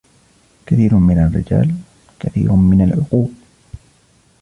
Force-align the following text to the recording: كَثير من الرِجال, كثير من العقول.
كَثير 0.65 0.95
من 0.95 1.17
الرِجال, 1.19 1.75
كثير 2.19 2.55
من 2.55 2.81
العقول. 2.81 3.29